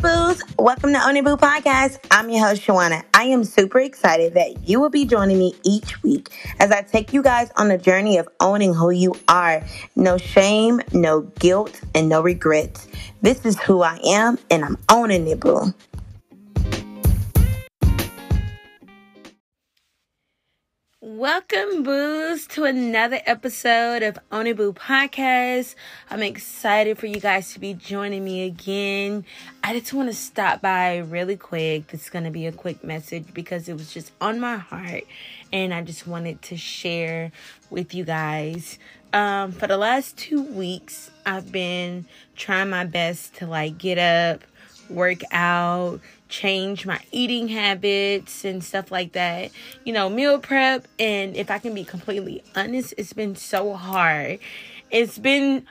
Boos, 0.00 0.40
welcome 0.60 0.92
to 0.92 1.04
Own 1.04 1.24
Boo 1.24 1.36
Podcast. 1.36 1.98
I'm 2.12 2.30
your 2.30 2.46
host, 2.46 2.62
Shawonna. 2.62 3.02
I 3.14 3.24
am 3.24 3.42
super 3.42 3.80
excited 3.80 4.34
that 4.34 4.68
you 4.68 4.78
will 4.78 4.90
be 4.90 5.04
joining 5.04 5.38
me 5.38 5.54
each 5.64 6.00
week 6.04 6.28
as 6.60 6.70
I 6.70 6.82
take 6.82 7.12
you 7.12 7.20
guys 7.20 7.50
on 7.56 7.66
the 7.66 7.78
journey 7.78 8.18
of 8.18 8.28
owning 8.38 8.74
who 8.74 8.90
you 8.90 9.16
are. 9.26 9.60
No 9.96 10.16
shame, 10.16 10.80
no 10.92 11.22
guilt, 11.40 11.80
and 11.96 12.08
no 12.08 12.22
regrets. 12.22 12.86
This 13.22 13.44
is 13.44 13.58
who 13.58 13.82
I 13.82 13.98
am, 14.04 14.38
and 14.52 14.64
I'm 14.64 14.78
owning 14.88 15.26
it, 15.26 15.40
boo. 15.40 15.74
Welcome, 21.18 21.82
Boos, 21.82 22.46
to 22.46 22.62
another 22.62 23.18
episode 23.26 24.04
of 24.04 24.20
Boo 24.30 24.72
Podcast. 24.72 25.74
I'm 26.10 26.22
excited 26.22 26.96
for 26.96 27.06
you 27.06 27.18
guys 27.18 27.52
to 27.54 27.58
be 27.58 27.74
joining 27.74 28.22
me 28.22 28.46
again. 28.46 29.24
I 29.64 29.76
just 29.80 29.92
want 29.92 30.08
to 30.10 30.14
stop 30.14 30.60
by 30.60 30.98
really 30.98 31.34
quick. 31.34 31.88
This 31.88 32.04
is 32.04 32.10
going 32.10 32.24
to 32.26 32.30
be 32.30 32.46
a 32.46 32.52
quick 32.52 32.84
message 32.84 33.34
because 33.34 33.68
it 33.68 33.72
was 33.72 33.92
just 33.92 34.12
on 34.20 34.38
my 34.38 34.58
heart 34.58 35.02
and 35.52 35.74
I 35.74 35.82
just 35.82 36.06
wanted 36.06 36.40
to 36.42 36.56
share 36.56 37.32
with 37.68 37.94
you 37.94 38.04
guys. 38.04 38.78
Um, 39.12 39.50
for 39.50 39.66
the 39.66 39.76
last 39.76 40.16
two 40.16 40.40
weeks, 40.40 41.10
I've 41.26 41.50
been 41.50 42.06
trying 42.36 42.70
my 42.70 42.84
best 42.84 43.34
to 43.38 43.48
like 43.48 43.76
get 43.76 43.98
up, 43.98 44.44
work 44.88 45.20
out, 45.32 46.00
change 46.28 46.86
my 46.86 47.00
eating 47.10 47.48
habits 47.48 48.44
and 48.44 48.62
stuff 48.62 48.90
like 48.90 49.12
that. 49.12 49.50
You 49.84 49.92
know, 49.92 50.08
meal 50.08 50.38
prep. 50.38 50.86
And 50.98 51.36
if 51.36 51.50
I 51.50 51.58
can 51.58 51.74
be 51.74 51.84
completely 51.84 52.42
honest, 52.54 52.94
it's 52.96 53.12
been 53.12 53.36
so 53.36 53.74
hard. 53.74 54.38
It's 54.90 55.18
been 55.18 55.66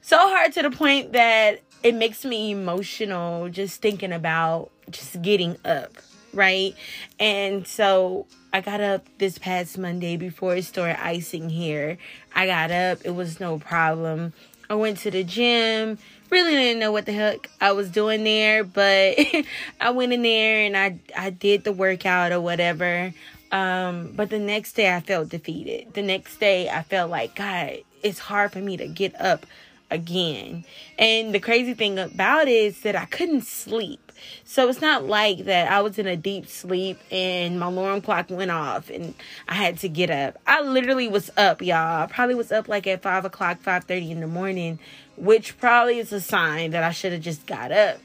so 0.00 0.16
hard 0.16 0.52
to 0.54 0.62
the 0.62 0.70
point 0.70 1.12
that 1.12 1.60
it 1.82 1.94
makes 1.94 2.24
me 2.24 2.50
emotional 2.50 3.48
just 3.48 3.80
thinking 3.80 4.12
about 4.12 4.70
just 4.90 5.20
getting 5.22 5.56
up, 5.64 5.92
right? 6.32 6.74
And 7.18 7.66
so 7.66 8.26
I 8.52 8.60
got 8.60 8.80
up 8.80 9.06
this 9.18 9.38
past 9.38 9.78
Monday 9.78 10.16
before 10.16 10.56
it 10.56 10.64
started 10.64 11.04
icing 11.04 11.50
here. 11.50 11.98
I 12.34 12.46
got 12.46 12.70
up, 12.70 12.98
it 13.04 13.10
was 13.10 13.40
no 13.40 13.58
problem. 13.58 14.32
I 14.68 14.74
went 14.74 14.98
to 14.98 15.10
the 15.10 15.24
gym 15.24 15.98
really 16.30 16.52
didn't 16.52 16.80
know 16.80 16.92
what 16.92 17.06
the 17.06 17.12
heck 17.12 17.50
I 17.60 17.72
was 17.72 17.90
doing 17.90 18.24
there, 18.24 18.64
but 18.64 19.18
I 19.80 19.90
went 19.90 20.12
in 20.12 20.22
there 20.22 20.64
and 20.64 20.76
I 20.76 20.98
I 21.16 21.30
did 21.30 21.64
the 21.64 21.72
workout 21.72 22.32
or 22.32 22.40
whatever. 22.40 23.12
Um, 23.52 24.12
but 24.14 24.30
the 24.30 24.38
next 24.38 24.72
day 24.72 24.94
I 24.94 25.00
felt 25.00 25.28
defeated. 25.28 25.94
The 25.94 26.02
next 26.02 26.38
day 26.38 26.68
I 26.68 26.82
felt 26.82 27.10
like 27.10 27.36
God, 27.36 27.78
it's 28.02 28.18
hard 28.18 28.52
for 28.52 28.58
me 28.58 28.76
to 28.76 28.88
get 28.88 29.18
up 29.20 29.46
again. 29.90 30.64
And 30.98 31.32
the 31.32 31.40
crazy 31.40 31.74
thing 31.74 31.98
about 31.98 32.48
it 32.48 32.52
is 32.52 32.80
that 32.80 32.96
I 32.96 33.04
couldn't 33.04 33.44
sleep. 33.44 34.05
So 34.44 34.68
it's 34.68 34.80
not 34.80 35.04
like 35.04 35.44
that 35.44 35.70
I 35.70 35.80
was 35.80 35.98
in 35.98 36.06
a 36.06 36.16
deep 36.16 36.46
sleep 36.46 36.98
and 37.10 37.58
my 37.58 37.66
alarm 37.66 38.00
clock 38.00 38.30
went 38.30 38.50
off 38.50 38.90
and 38.90 39.14
I 39.48 39.54
had 39.54 39.78
to 39.78 39.88
get 39.88 40.10
up. 40.10 40.38
I 40.46 40.62
literally 40.62 41.08
was 41.08 41.30
up, 41.36 41.62
y'all. 41.62 42.02
I 42.02 42.06
probably 42.06 42.34
was 42.34 42.52
up 42.52 42.68
like 42.68 42.86
at 42.86 43.02
five 43.02 43.24
o'clock, 43.24 43.60
five 43.60 43.84
thirty 43.84 44.10
in 44.10 44.20
the 44.20 44.26
morning, 44.26 44.78
which 45.16 45.58
probably 45.58 45.98
is 45.98 46.12
a 46.12 46.20
sign 46.20 46.70
that 46.72 46.82
I 46.82 46.90
should 46.90 47.12
have 47.12 47.22
just 47.22 47.46
got 47.46 47.72
up. 47.72 47.98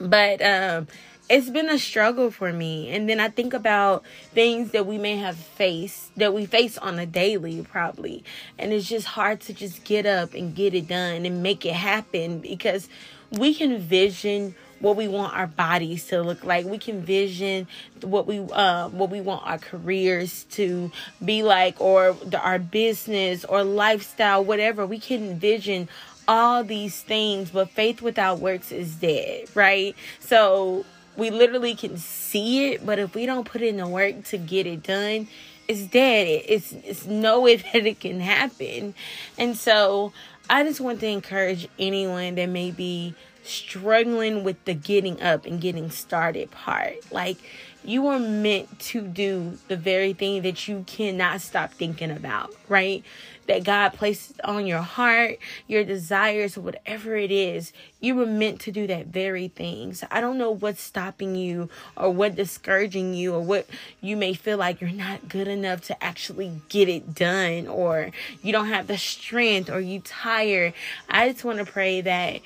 But 0.00 0.42
um 0.42 0.88
it's 1.28 1.50
been 1.50 1.68
a 1.68 1.78
struggle 1.78 2.30
for 2.30 2.52
me. 2.52 2.90
And 2.90 3.08
then 3.08 3.20
I 3.20 3.28
think 3.28 3.52
about 3.52 4.04
things 4.32 4.70
that 4.70 4.86
we 4.86 4.98
may 4.98 5.16
have 5.16 5.36
faced, 5.36 6.14
that 6.16 6.32
we 6.32 6.46
face 6.46 6.78
on 6.78 6.98
a 6.98 7.06
daily, 7.06 7.62
probably. 7.62 8.24
And 8.58 8.72
it's 8.72 8.88
just 8.88 9.06
hard 9.06 9.40
to 9.42 9.52
just 9.52 9.84
get 9.84 10.06
up 10.06 10.34
and 10.34 10.54
get 10.54 10.74
it 10.74 10.88
done 10.88 11.26
and 11.26 11.42
make 11.42 11.66
it 11.66 11.74
happen 11.74 12.40
because 12.40 12.88
we 13.30 13.54
can 13.54 13.78
vision 13.78 14.54
what 14.80 14.96
we 14.96 15.08
want 15.08 15.36
our 15.36 15.46
bodies 15.46 16.06
to 16.08 16.22
look 16.22 16.44
like. 16.44 16.66
We 16.66 16.78
can 16.78 17.02
vision 17.02 17.66
what 18.02 18.26
we 18.26 18.38
uh, 18.38 18.88
what 18.88 19.10
we 19.10 19.20
want 19.20 19.46
our 19.46 19.58
careers 19.58 20.44
to 20.52 20.90
be 21.24 21.42
like, 21.42 21.80
or 21.80 22.16
our 22.38 22.58
business 22.58 23.44
or 23.44 23.64
lifestyle, 23.64 24.44
whatever. 24.44 24.86
We 24.86 24.98
can 24.98 25.30
envision 25.30 25.88
all 26.26 26.62
these 26.62 27.00
things, 27.02 27.50
but 27.50 27.70
faith 27.70 28.02
without 28.02 28.38
works 28.38 28.70
is 28.70 28.94
dead, 28.96 29.48
right? 29.54 29.96
So 30.20 30.84
we 31.16 31.30
literally 31.30 31.74
can 31.74 31.96
see 31.96 32.72
it, 32.72 32.84
but 32.84 32.98
if 32.98 33.14
we 33.14 33.26
don't 33.26 33.44
put 33.44 33.62
in 33.62 33.78
the 33.78 33.88
work 33.88 34.24
to 34.24 34.38
get 34.38 34.66
it 34.66 34.82
done, 34.82 35.26
it's 35.66 35.82
dead. 35.82 36.26
It's 36.46 36.72
it's 36.72 37.06
no 37.06 37.40
way 37.40 37.56
that 37.72 37.86
it 37.86 38.00
can 38.00 38.20
happen. 38.20 38.94
And 39.36 39.56
so 39.56 40.12
I 40.48 40.64
just 40.64 40.80
want 40.80 41.00
to 41.00 41.06
encourage 41.06 41.68
anyone 41.78 42.36
that 42.36 42.48
may 42.48 42.70
be 42.70 43.14
struggling 43.48 44.44
with 44.44 44.64
the 44.64 44.74
getting 44.74 45.20
up 45.20 45.46
and 45.46 45.60
getting 45.60 45.90
started 45.90 46.50
part. 46.50 47.10
Like 47.12 47.38
you 47.84 48.08
are 48.08 48.18
meant 48.18 48.78
to 48.78 49.00
do 49.00 49.56
the 49.68 49.76
very 49.76 50.12
thing 50.12 50.42
that 50.42 50.68
you 50.68 50.84
cannot 50.86 51.40
stop 51.40 51.72
thinking 51.72 52.10
about, 52.10 52.54
right? 52.68 53.02
That 53.46 53.64
God 53.64 53.94
places 53.94 54.38
on 54.44 54.66
your 54.66 54.82
heart, 54.82 55.38
your 55.66 55.84
desires, 55.84 56.58
whatever 56.58 57.16
it 57.16 57.30
is, 57.30 57.72
you 58.00 58.14
were 58.14 58.26
meant 58.26 58.60
to 58.62 58.72
do 58.72 58.86
that 58.88 59.06
very 59.06 59.48
thing. 59.48 59.94
So 59.94 60.06
I 60.10 60.20
don't 60.20 60.36
know 60.36 60.50
what's 60.50 60.82
stopping 60.82 61.34
you 61.34 61.70
or 61.96 62.10
what 62.10 62.34
discouraging 62.34 63.14
you 63.14 63.34
or 63.34 63.40
what 63.40 63.66
you 64.02 64.18
may 64.18 64.34
feel 64.34 64.58
like 64.58 64.82
you're 64.82 64.90
not 64.90 65.28
good 65.28 65.48
enough 65.48 65.80
to 65.86 66.04
actually 66.04 66.60
get 66.68 66.90
it 66.90 67.14
done 67.14 67.68
or 67.68 68.10
you 68.42 68.52
don't 68.52 68.68
have 68.68 68.86
the 68.86 68.98
strength 68.98 69.70
or 69.70 69.80
you 69.80 70.00
tired. 70.00 70.74
I 71.08 71.30
just 71.32 71.44
want 71.44 71.58
to 71.58 71.64
pray 71.64 72.02
that 72.02 72.42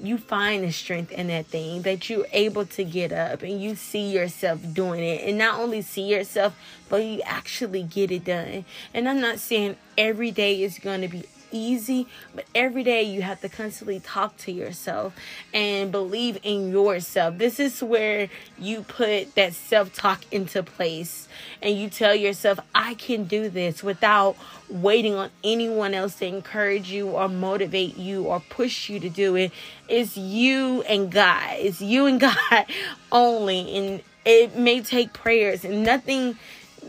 you 0.00 0.18
find 0.18 0.64
the 0.64 0.72
strength 0.72 1.12
in 1.12 1.26
that 1.28 1.46
thing 1.46 1.82
that 1.82 2.08
you're 2.08 2.26
able 2.32 2.64
to 2.66 2.84
get 2.84 3.12
up 3.12 3.42
and 3.42 3.60
you 3.60 3.74
see 3.74 4.10
yourself 4.10 4.60
doing 4.72 5.02
it. 5.02 5.28
And 5.28 5.38
not 5.38 5.60
only 5.60 5.82
see 5.82 6.06
yourself 6.06 6.54
but 6.88 7.04
you 7.04 7.22
actually 7.22 7.82
get 7.82 8.10
it 8.10 8.24
done. 8.24 8.64
And 8.92 9.08
i'm 9.08 9.20
not 9.20 9.38
saying 9.38 9.76
every 9.96 10.30
day 10.30 10.62
is 10.62 10.78
going 10.78 11.02
to 11.02 11.08
be 11.08 11.24
easy, 11.50 12.06
but 12.34 12.44
every 12.54 12.82
day 12.82 13.02
you 13.02 13.22
have 13.22 13.40
to 13.40 13.48
constantly 13.48 14.00
talk 14.00 14.36
to 14.38 14.52
yourself 14.52 15.14
and 15.52 15.90
believe 15.92 16.38
in 16.42 16.70
yourself. 16.70 17.38
This 17.38 17.60
is 17.60 17.82
where 17.82 18.28
you 18.58 18.82
put 18.82 19.34
that 19.34 19.54
self 19.54 19.94
talk 19.94 20.24
into 20.30 20.62
place 20.62 21.28
and 21.62 21.76
you 21.76 21.90
tell 21.90 22.14
yourself, 22.14 22.58
I 22.74 22.94
can 22.94 23.24
do 23.24 23.48
this 23.48 23.82
without 23.82 24.36
waiting 24.68 25.14
on 25.14 25.30
anyone 25.42 25.94
else 25.94 26.16
to 26.16 26.26
encourage 26.26 26.90
you 26.90 27.08
or 27.08 27.28
motivate 27.28 27.96
you 27.96 28.24
or 28.24 28.40
push 28.40 28.88
you 28.88 29.00
to 29.00 29.08
do 29.08 29.36
it. 29.36 29.52
It's 29.88 30.16
you 30.16 30.82
and 30.82 31.10
God. 31.10 31.56
It's 31.58 31.80
you 31.80 32.06
and 32.06 32.20
God 32.20 32.66
only. 33.10 33.76
And 33.76 34.02
it 34.24 34.56
may 34.56 34.80
take 34.80 35.12
prayers 35.12 35.64
and 35.64 35.82
nothing 35.82 36.36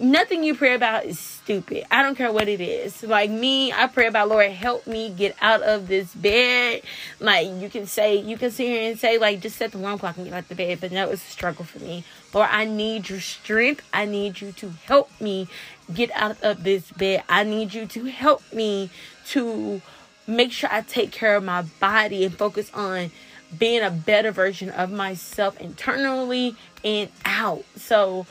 nothing 0.01 0.43
you 0.43 0.55
pray 0.55 0.73
about 0.73 1.05
is 1.05 1.19
stupid. 1.19 1.85
I 1.91 2.01
don't 2.01 2.15
care 2.15 2.31
what 2.31 2.47
it 2.47 2.59
is. 2.59 3.03
Like 3.03 3.29
me, 3.29 3.71
I 3.71 3.87
pray 3.87 4.07
about 4.07 4.29
Lord, 4.29 4.51
help 4.51 4.87
me 4.87 5.09
get 5.09 5.35
out 5.41 5.61
of 5.61 5.87
this 5.87 6.13
bed. 6.13 6.81
Like 7.19 7.47
you 7.47 7.69
can 7.69 7.85
say, 7.85 8.15
you 8.17 8.37
can 8.37 8.51
sit 8.51 8.67
here 8.67 8.89
and 8.89 8.99
say, 8.99 9.17
like, 9.17 9.39
just 9.39 9.57
set 9.57 9.71
the 9.71 9.77
alarm 9.77 9.99
clock 9.99 10.17
and 10.17 10.25
get 10.25 10.33
out 10.33 10.39
of 10.43 10.49
the 10.49 10.55
bed. 10.55 10.79
But 10.81 10.91
that 10.91 11.09
was 11.09 11.21
a 11.21 11.25
struggle 11.25 11.65
for 11.65 11.79
me. 11.79 12.03
Lord, 12.33 12.49
I 12.51 12.65
need 12.65 13.09
your 13.09 13.19
strength. 13.19 13.83
I 13.93 14.05
need 14.05 14.41
you 14.41 14.51
to 14.53 14.69
help 14.85 15.09
me 15.21 15.47
get 15.93 16.11
out 16.15 16.41
of 16.41 16.63
this 16.63 16.91
bed. 16.91 17.23
I 17.29 17.43
need 17.43 17.73
you 17.73 17.85
to 17.87 18.05
help 18.05 18.41
me 18.51 18.89
to 19.27 19.81
make 20.27 20.51
sure 20.51 20.69
I 20.71 20.81
take 20.81 21.11
care 21.11 21.35
of 21.35 21.43
my 21.43 21.63
body 21.79 22.25
and 22.25 22.35
focus 22.37 22.71
on 22.73 23.11
being 23.57 23.83
a 23.83 23.91
better 23.91 24.31
version 24.31 24.69
of 24.69 24.91
myself 24.91 25.59
internally 25.59 26.55
and 26.83 27.09
out. 27.25 27.65
So, 27.75 28.25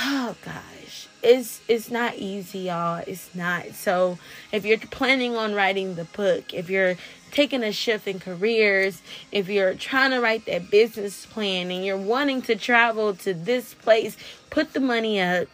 oh 0.00 0.36
gosh. 0.44 1.08
It's 1.22 1.60
it's 1.68 1.90
not 1.90 2.16
easy 2.16 2.60
y'all. 2.60 3.02
It's 3.06 3.34
not. 3.34 3.74
So 3.74 4.18
if 4.52 4.64
you're 4.64 4.78
planning 4.78 5.36
on 5.36 5.54
writing 5.54 5.94
the 5.94 6.04
book 6.04 6.52
if 6.52 6.68
you're 6.68 6.96
taking 7.30 7.64
a 7.64 7.72
shift 7.72 8.06
in 8.06 8.20
careers 8.20 9.02
if 9.32 9.48
you're 9.48 9.74
trying 9.74 10.12
to 10.12 10.20
write 10.20 10.46
that 10.46 10.70
business 10.70 11.26
plan 11.26 11.70
and 11.70 11.84
you're 11.84 11.96
wanting 11.96 12.42
to 12.42 12.54
travel 12.54 13.14
to 13.14 13.34
this 13.34 13.74
place 13.74 14.16
put 14.50 14.72
the 14.72 14.80
money 14.80 15.20
up. 15.20 15.48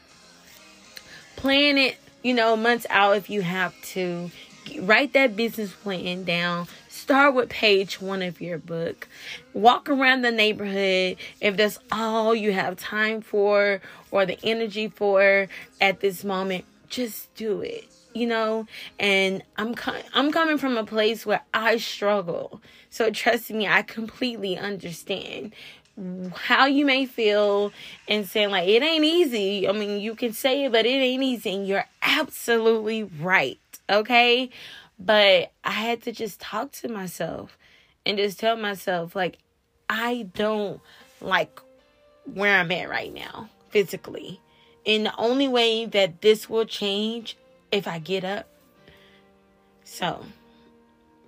Plan 1.37 1.79
it 1.79 1.97
you 2.23 2.35
know 2.35 2.57
months 2.57 2.87
out 2.91 3.17
if 3.17 3.31
you 3.31 3.43
have 3.43 3.75
to 3.83 4.31
write 4.81 5.13
that 5.15 5.37
business 5.37 5.73
plan 5.73 6.25
down. 6.25 6.69
Start 6.89 7.35
with 7.35 7.49
page 7.49 8.01
one 8.01 8.23
of 8.23 8.41
your 8.41 8.59
book. 8.59 9.09
Walk 9.53 9.89
around 9.89 10.23
the 10.23 10.31
neighborhood 10.31 11.17
if 11.41 11.57
that's 11.57 11.79
all 11.91 12.35
you 12.35 12.53
have 12.53 12.77
time 12.77 13.21
for 13.21 13.81
or 14.11 14.27
the 14.27 14.39
energy 14.45 14.89
for 14.89 15.49
at 15.81 16.01
this 16.01 16.25
moment. 16.25 16.65
Just 16.89 17.35
do 17.35 17.61
it 17.61 17.91
you 18.15 18.27
know? 18.27 18.67
And 18.99 19.43
i'm 19.57 19.75
i'm 20.15 20.33
coming 20.33 20.59
from 20.59 20.77
a 20.77 20.85
place 20.85 21.25
where 21.25 21.43
i 21.55 21.77
struggle. 21.77 22.61
So 22.91 23.11
trust 23.11 23.51
me 23.51 23.67
i 23.67 23.83
completely 23.83 24.59
understand 24.59 25.53
how 26.35 26.65
you 26.67 26.87
may 26.87 27.05
feel 27.05 27.73
and 28.09 28.27
saying 28.27 28.51
like 28.51 28.69
it 28.69 28.83
ain't 28.83 29.05
easy. 29.05 29.69
I 29.69 29.73
mean 29.73 30.01
you 30.01 30.15
can 30.15 30.33
say 30.33 30.65
it 30.65 30.73
but 30.73 30.87
it 30.87 30.89
ain't 30.89 31.23
easy. 31.23 31.55
And 31.55 31.67
you're 31.67 31.87
absolutely 32.03 33.05
right 33.05 33.70
okay 33.91 34.51
but 35.01 35.51
I 35.65 35.71
had 35.71 36.03
to 36.03 36.13
just 36.13 36.41
talk 36.41 36.73
to 36.73 36.89
myself 36.89 37.57
and 38.05 38.19
just 38.19 38.39
tell 38.39 38.57
myself, 38.57 39.17
like, 39.17 39.39
I 39.89 40.29
don't 40.35 40.81
like 41.23 41.59
where 42.25 42.59
I'm 42.59 42.71
at 42.71 42.89
right 42.89 43.13
now 43.13 43.49
physically. 43.71 44.41
And 44.87 45.07
the 45.07 45.17
only 45.17 45.49
way 45.49 45.87
that 45.87 46.21
this 46.21 46.49
will 46.49 46.67
change 46.67 47.37
if 47.73 47.89
I 47.89 47.99
get 47.99 48.25
up. 48.25 48.47
So, 49.85 50.25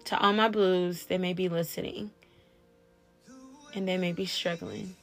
to 0.05 0.19
all 0.19 0.33
my 0.33 0.49
blues 0.49 1.07
they 1.07 1.19
may 1.19 1.33
be 1.33 1.49
listening 1.49 2.11
and 3.75 3.89
they 3.89 3.97
may 3.97 4.13
be 4.13 4.27
struggling, 4.27 4.95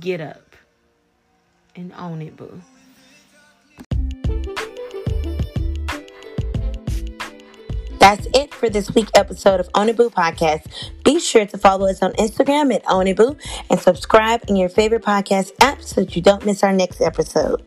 get 0.00 0.20
up 0.20 0.56
and 1.76 1.92
own 1.94 2.20
it, 2.20 2.36
boo. 2.36 2.60
That's 7.98 8.28
it 8.32 8.54
for 8.54 8.70
this 8.70 8.94
week 8.94 9.08
episode 9.14 9.58
of 9.58 9.68
Own 9.74 9.88
It 9.88 9.96
Boo 9.96 10.08
Podcast. 10.08 10.92
Be 11.04 11.18
sure 11.18 11.46
to 11.46 11.58
follow 11.58 11.88
us 11.88 12.00
on 12.00 12.12
Instagram 12.12 12.72
at 12.72 12.82
Own 12.88 13.08
It 13.08 13.16
Boo 13.16 13.36
and 13.68 13.80
subscribe 13.80 14.44
in 14.48 14.54
your 14.54 14.68
favorite 14.68 15.02
podcast 15.02 15.50
app 15.60 15.82
so 15.82 16.02
that 16.02 16.14
you 16.14 16.22
don't 16.22 16.46
miss 16.46 16.62
our 16.62 16.72
next 16.72 17.00
episode. 17.00 17.62